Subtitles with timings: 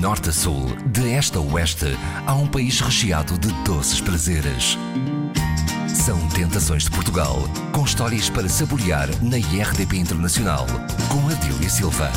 [0.00, 1.94] norte a sul, de este a oeste,
[2.26, 4.78] há um país recheado de doces prazeres.
[5.86, 7.36] São Tentações de Portugal,
[7.70, 10.66] com histórias para saborear na IRDP Internacional,
[11.10, 12.10] com Adília Silva.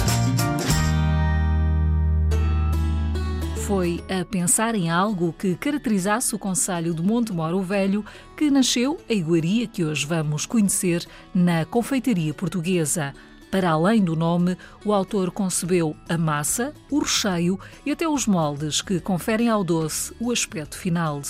[3.68, 8.06] Foi a pensar em algo que caracterizasse o Conselho de Montemor o Velho
[8.38, 11.06] que nasceu a iguaria que hoje vamos conhecer
[11.36, 13.14] na confeitaria portuguesa.
[13.54, 18.82] Para além do nome, o autor concebeu a massa, o recheio e até os moldes
[18.82, 21.22] que conferem ao doce o aspecto final.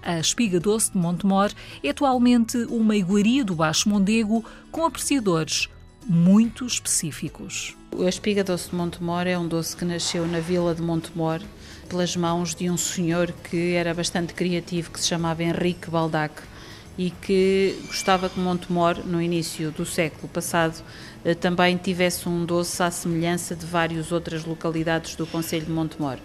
[0.00, 1.50] A Espiga Doce de Montemor
[1.82, 5.68] é atualmente uma iguaria do Baixo Mondego com apreciadores
[6.06, 7.76] muito específicos.
[7.98, 11.40] A Espiga Doce de Montemor é um doce que nasceu na vila de Montemor
[11.88, 16.42] pelas mãos de um senhor que era bastante criativo, que se chamava Henrique Baldac
[16.96, 20.82] e que gostava que Montemor, no início do século passado,
[21.24, 26.18] eh, também tivesse um doce à semelhança de várias outras localidades do Conselho de Montemor.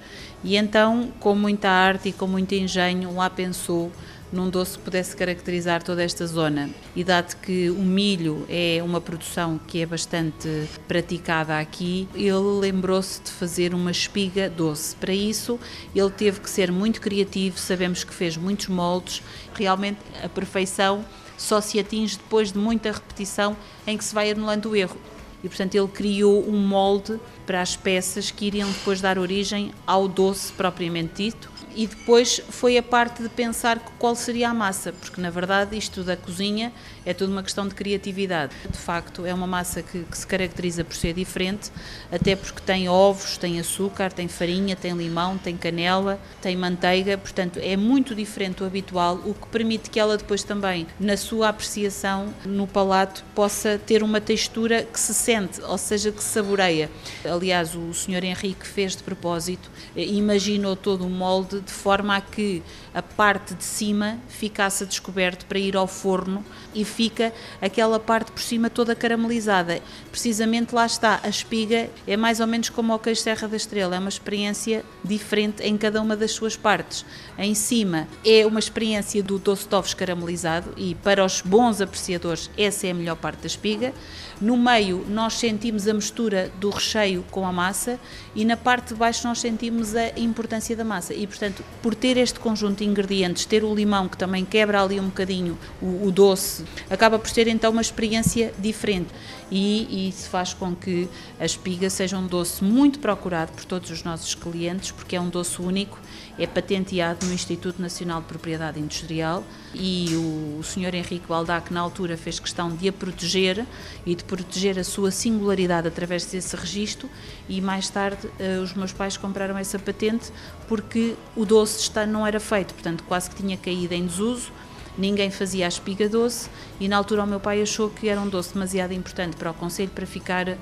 [0.44, 3.92] E então, com muita arte e com muito engenho, lá pensou
[4.32, 6.70] num doce que pudesse caracterizar toda esta zona.
[6.96, 13.22] E dado que o milho é uma produção que é bastante praticada aqui, ele lembrou-se
[13.22, 14.96] de fazer uma espiga doce.
[14.96, 15.60] Para isso,
[15.96, 19.22] ele teve que ser muito criativo, sabemos que fez muitos moldes,
[19.54, 21.06] realmente a perfeição
[21.38, 23.56] só se atinge depois de muita repetição
[23.86, 24.98] em que se vai anulando o erro.
[25.44, 30.08] E portanto ele criou um molde para as peças que iriam depois dar origem ao
[30.08, 35.22] doce propriamente dito e depois foi a parte de pensar qual seria a massa, porque
[35.22, 36.74] na verdade isto da cozinha
[37.06, 38.52] é tudo uma questão de criatividade.
[38.68, 41.72] De facto, é uma massa que, que, se caracteriza por ser diferente,
[42.12, 47.60] até porque tem ovos, tem açúcar, tem farinha, tem limão, tem canela, tem manteiga, portanto
[47.62, 52.34] é muito diferente do habitual, o que permite que ela depois também, na sua apreciação
[52.44, 56.90] no palato, possa ter uma textura que se sente, ou seja, que saboreia.
[57.26, 62.64] Aliás, o senhor Henrique fez de propósito, imaginou todo o molde de forma a que
[62.94, 68.32] a parte de cima ficasse a descoberto para ir ao forno e fica aquela parte
[68.32, 69.82] por cima toda caramelizada.
[70.12, 73.98] Precisamente lá está, a espiga é mais ou menos como o queijo Serra da Estrela,
[73.98, 77.06] é uma experiência diferente em cada uma das suas partes.
[77.38, 82.88] Em cima é uma experiência do doce ovos caramelizado e para os bons apreciadores essa
[82.88, 83.94] é a melhor parte da espiga.
[84.40, 88.00] No meio nós sentimos a mistura do recheio com a massa
[88.36, 91.12] e na parte de baixo nós sentimos a importância da massa.
[91.12, 95.00] E portanto por ter este conjunto de ingredientes, ter o limão que também quebra ali
[95.00, 99.10] um bocadinho o, o doce, acaba por ter então uma experiência diferente.
[99.50, 103.90] E, e isso faz com que a espiga seja um doce muito procurado por todos
[103.90, 105.98] os nossos clientes porque é um doce único
[106.38, 109.44] é patenteado no Instituto Nacional de Propriedade Industrial
[109.74, 110.96] e o, o Sr.
[110.96, 113.66] Henrique Baldac, na altura, fez questão de a proteger
[114.06, 117.10] e de proteger a sua singularidade através desse registro
[117.50, 120.32] e mais tarde uh, os meus pais compraram essa patente
[120.68, 124.52] porque o doce não era feito, portanto quase que tinha caído em desuso
[124.98, 126.50] ninguém fazia a espiga doce
[126.80, 129.54] e na altura o meu pai achou que era um doce demasiado importante para o
[129.54, 130.58] Conselho para ficar uh,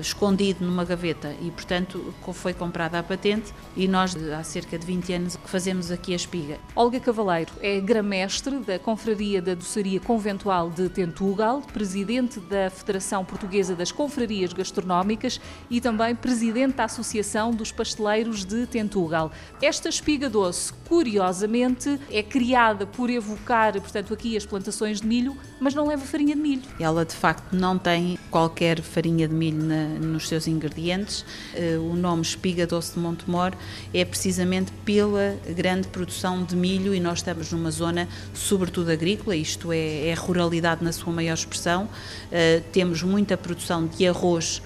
[0.00, 5.12] escondido numa gaveta e portanto foi comprada a patente e nós há cerca de 20
[5.12, 6.58] anos fazemos aqui a espiga.
[6.74, 13.74] Olga Cavaleiro é gramestre da Confraria da Doçaria Conventual de Tentugal, presidente da Federação Portuguesa
[13.74, 19.30] das Confrarias Gastronómicas e também presidente da Associação dos Pasteleiros de Tentugal.
[19.62, 25.36] Esta espiga doce, curiosamente, é criada por evocar focar, portanto, aqui as plantações de milho,
[25.60, 26.62] mas não leva farinha de milho.
[26.80, 31.24] Ela, de facto, não tem qualquer farinha de milho na, nos seus ingredientes.
[31.54, 33.52] Uh, o nome Espiga Doce de Montemor
[33.92, 39.70] é precisamente pela grande produção de milho e nós estamos numa zona, sobretudo agrícola, isto
[39.70, 41.84] é, é ruralidade na sua maior expressão.
[41.84, 44.62] Uh, temos muita produção de arroz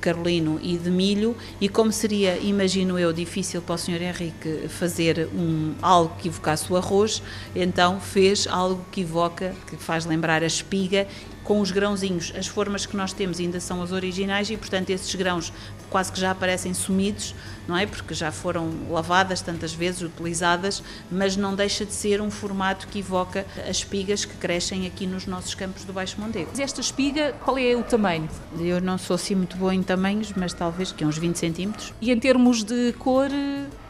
[0.00, 4.02] carolino e de milho e como seria, imagino eu, difícil para o Sr.
[4.02, 7.22] Henrique fazer um, algo que evocasse o arroz,
[7.54, 11.06] então fez algo que evoca, que faz lembrar a espiga
[11.44, 12.32] com os grãozinhos.
[12.36, 15.52] As formas que nós temos ainda são as originais e, portanto, esses grãos
[15.90, 17.34] quase que já aparecem sumidos,
[17.68, 17.86] não é?
[17.86, 23.00] Porque já foram lavadas tantas vezes, utilizadas, mas não deixa de ser um formato que
[23.00, 26.50] evoca as espigas que crescem aqui nos nossos campos do Baixo Mondego.
[26.58, 28.28] Esta espiga, qual é o tamanho?
[28.58, 31.92] Eu não sou assim muito boa em tamanhos, mas talvez que uns 20 centímetros.
[32.00, 33.28] E em termos de cor?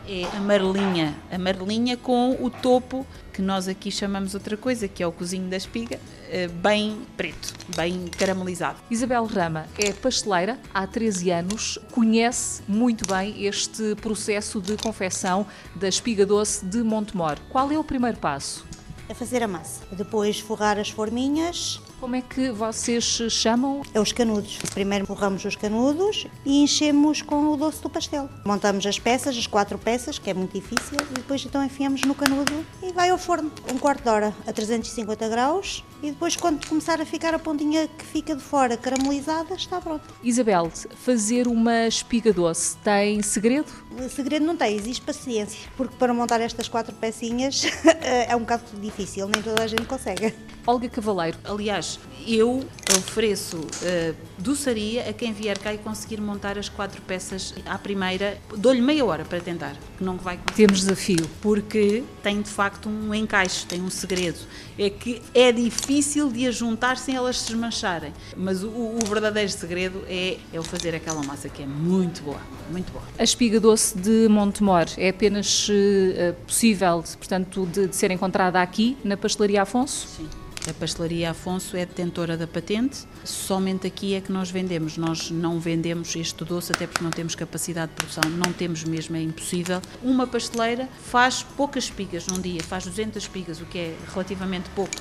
[0.09, 5.13] É amarelinha, amarelinha com o topo que nós aqui chamamos outra coisa, que é o
[5.13, 5.99] cozinho da espiga,
[6.31, 8.79] eh, bem preto, bem caramelizado.
[8.91, 15.89] Isabel Rama é pasteleira há 13 anos, conhece muito bem este processo de confecção da
[15.89, 17.39] espiga doce de Montemor.
[17.49, 18.67] Qual é o primeiro passo?
[19.13, 23.83] É fazer a massa, depois forrar as forminhas Como é que vocês chamam?
[23.93, 24.57] É os canudos.
[24.73, 28.31] Primeiro borramos os canudos e enchemos com o doce do pastel.
[28.43, 32.15] Montamos as peças, as quatro peças, que é muito difícil, e depois então enfiamos no
[32.15, 33.53] canudo e vai ao forno.
[33.71, 37.87] Um quarto de hora a 350 graus e depois quando começar a ficar a pontinha
[37.87, 40.03] que fica de fora caramelizada, está pronto.
[40.23, 43.71] Isabel, fazer uma espiga doce tem segredo?
[44.11, 47.65] Segredo não tem, existe paciência, porque para montar estas quatro pecinhas
[48.03, 50.35] é um bocado difícil, nem toda a gente consegue.
[50.67, 51.37] Olga Cavaleiro.
[51.45, 52.65] Aliás, eu
[52.97, 58.39] ofereço uh, doçaria a quem vier cá e conseguir montar as quatro peças à primeira.
[58.57, 60.55] Dou-lhe meia hora para tentar, que não vai conseguir.
[60.55, 61.29] Temos desafio.
[61.41, 64.39] Porque tem de facto um encaixe, tem um segredo.
[64.79, 65.92] É que é difícil
[66.33, 68.13] de as juntar sem elas se desmancharem.
[68.37, 72.41] Mas o, o verdadeiro segredo é, é o fazer aquela massa que é muito boa,
[72.71, 73.05] muito boa.
[73.19, 78.97] A espiga doce de Montemor é apenas uh, possível, portanto, de, de ser encontrada aqui
[79.05, 80.07] na Pastelaria Afonso?
[80.17, 80.29] Sim.
[80.69, 84.97] A pastelaria Afonso é detentora da patente, somente aqui é que nós vendemos.
[84.97, 89.17] Nós não vendemos este doce, até porque não temos capacidade de produção, não temos mesmo,
[89.17, 89.83] é impossível.
[90.05, 94.95] Uma pasteleira faz poucas espigas num dia, faz 200 espigas, o que é relativamente pouco.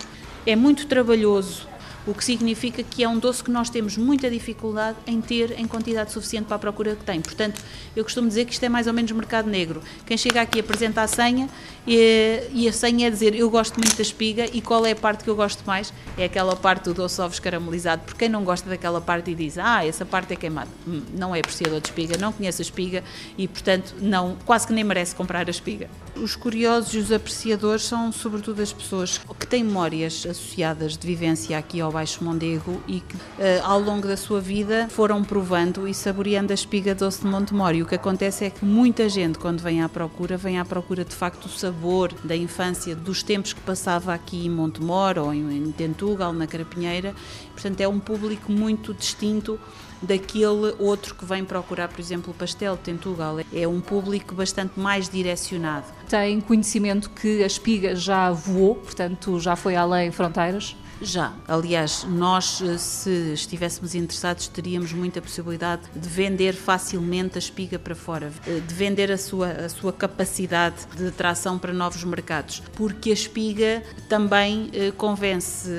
[0.46, 1.68] É muito trabalhoso,
[2.06, 5.68] o que significa que é um doce que nós temos muita dificuldade em ter em
[5.68, 7.22] quantidade suficiente para a procura que tem.
[7.22, 7.62] Portanto,
[7.96, 9.82] eu costumo dizer que isto é mais ou menos mercado negro.
[10.06, 11.50] Quem chega aqui apresenta a senha
[11.86, 14.96] e, e a senha é dizer eu gosto muito da espiga e qual é a
[14.96, 15.94] parte que eu gosto mais?
[16.18, 18.04] É aquela parte do doce ovos caramelizado.
[18.04, 21.36] Porque quem não gosta daquela parte e diz ah, essa parte é queimada, hum, não
[21.36, 23.04] é apreciador de espiga, não conhece a espiga
[23.38, 25.90] e, portanto, não, quase que nem merece comprar a espiga.
[26.16, 31.58] Os curiosos e os apreciadores são, sobretudo, as pessoas que têm memórias associadas de vivência
[31.58, 33.20] aqui ao Baixo Mondego e que, uh,
[33.64, 37.76] ao longo da sua vida, foram provando e saboreando a espiga doce de Montemor.
[37.76, 41.04] E o que acontece é que muita gente, quando vem à procura, vem à procura
[41.04, 45.72] de facto do sabor da infância, dos tempos que passava aqui em Montemor ou em
[45.72, 47.14] Tentugal, na Carapinheira.
[47.54, 49.60] Portanto, é um público muito distinto
[50.02, 53.38] daquele outro que vem procurar, por exemplo, o pastel de Tentugal.
[53.54, 55.86] É um público bastante mais direcionado.
[56.10, 60.76] Tem conhecimento que a espiga já voou, portanto já foi além fronteiras?
[61.02, 61.34] Já.
[61.48, 67.96] Aliás, nós, eh, se estivéssemos interessados, teríamos muita possibilidade de vender facilmente a espiga para
[67.96, 73.10] fora, eh, de vender a sua, a sua capacidade de atração para novos mercados, porque
[73.10, 75.70] a espiga também eh, convence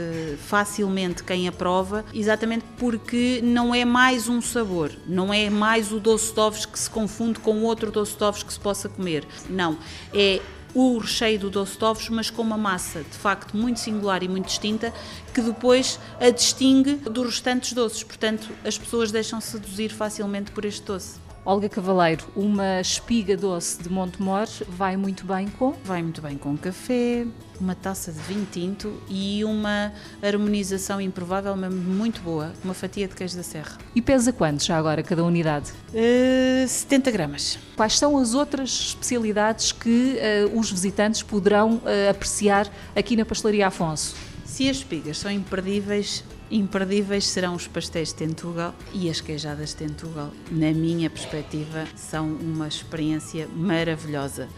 [0.49, 6.01] facilmente quem a prova, exatamente porque não é mais um sabor, não é mais o
[6.01, 9.25] doce de ovos que se confunde com outro doce de ovos que se possa comer.
[9.49, 9.79] Não.
[10.13, 10.41] É
[10.75, 14.29] o recheio do doce de ovos, mas com uma massa de facto muito singular e
[14.29, 14.93] muito distinta,
[15.35, 18.03] que depois a distingue dos restantes doces.
[18.03, 21.22] Portanto, as pessoas deixam -se seduzir facilmente por este doce.
[21.44, 25.73] Olga Cavaleiro, uma espiga doce de Montemor vai muito bem com?
[25.85, 27.27] Vai muito bem com café,
[27.61, 29.93] uma taça de vinho tinto e uma
[30.23, 33.77] harmonização improvável, mas muito boa, uma fatia de queijo da serra.
[33.93, 35.73] E pesa quanto já agora cada unidade?
[35.89, 37.59] Uh, 70 gramas.
[37.75, 40.19] Quais são as outras especialidades que
[40.49, 44.15] uh, os visitantes poderão uh, apreciar aqui na Pastelaria Afonso?
[44.45, 49.76] Se as espigas são imperdíveis, Imperdíveis serão os pastéis de Tentugal e as queijadas de
[49.76, 50.31] Tentugal.
[50.50, 54.50] Na minha perspectiva, são uma experiência maravilhosa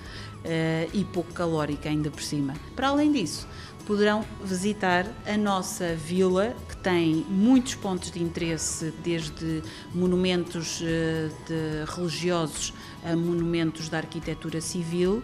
[0.45, 2.55] uh, e pouco calórica ainda por cima.
[2.75, 3.47] Para além disso,
[3.87, 9.63] poderão visitar a nossa vila, que tem muitos pontos de interesse, desde
[9.95, 12.73] monumentos uh, religiosos
[13.05, 15.23] a monumentos da arquitetura civil.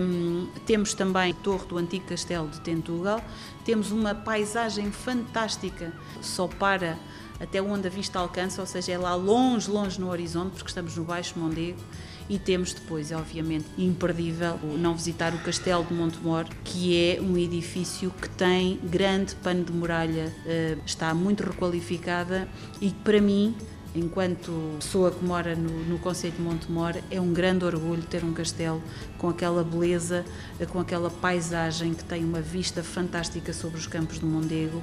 [0.00, 3.22] Um, temos também a Torre do Antigo Castelo de Tentugal,
[3.64, 6.98] temos uma paisagem fantástica, só para
[7.38, 10.96] até onde a vista alcança, ou seja, é lá longe, longe no horizonte, porque estamos
[10.96, 11.80] no Baixo Mondego.
[12.30, 18.08] E temos depois, obviamente, imperdível não visitar o Castelo de Montemor, que é um edifício
[18.22, 22.48] que tem grande pano de muralha, eh, está muito requalificada
[22.80, 23.56] e para mim
[23.94, 28.32] enquanto pessoa que mora no, no Conselho de Montemor, é um grande orgulho ter um
[28.32, 28.80] castelo
[29.18, 30.24] com aquela beleza,
[30.68, 34.80] com aquela paisagem que tem uma vista fantástica sobre os campos do Mondego.